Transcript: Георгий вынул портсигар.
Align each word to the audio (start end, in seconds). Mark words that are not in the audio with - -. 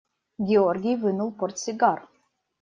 Георгий 0.51 0.97
вынул 1.03 1.29
портсигар. 1.43 1.99